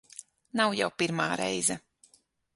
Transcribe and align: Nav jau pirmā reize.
Nav 0.61 0.73
jau 0.79 0.89
pirmā 1.03 1.29
reize. 1.43 1.79